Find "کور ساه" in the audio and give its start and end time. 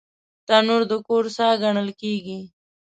1.07-1.53